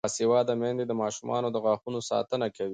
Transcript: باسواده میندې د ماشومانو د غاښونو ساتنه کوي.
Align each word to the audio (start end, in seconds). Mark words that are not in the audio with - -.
باسواده 0.07 0.53
میندې 0.61 0.83
د 0.87 0.93
ماشومانو 1.01 1.47
د 1.51 1.57
غاښونو 1.65 1.99
ساتنه 2.11 2.47
کوي. 2.55 2.69